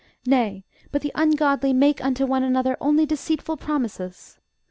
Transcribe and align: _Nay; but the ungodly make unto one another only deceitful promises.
_Nay; 0.27 0.65
but 0.91 1.03
the 1.03 1.11
ungodly 1.13 1.73
make 1.73 2.03
unto 2.03 2.25
one 2.25 2.41
another 2.41 2.75
only 2.81 3.05
deceitful 3.05 3.57
promises. 3.57 4.39